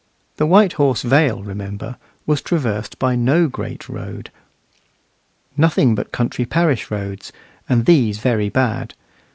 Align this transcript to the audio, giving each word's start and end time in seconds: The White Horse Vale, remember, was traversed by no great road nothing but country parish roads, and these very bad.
The 0.37 0.47
White 0.47 0.73
Horse 0.73 1.03
Vale, 1.03 1.43
remember, 1.43 1.97
was 2.25 2.41
traversed 2.41 2.97
by 2.97 3.15
no 3.15 3.47
great 3.47 3.87
road 3.87 4.31
nothing 5.55 5.93
but 5.93 6.11
country 6.11 6.43
parish 6.47 6.89
roads, 6.89 7.31
and 7.69 7.85
these 7.85 8.17
very 8.17 8.49
bad. 8.49 8.95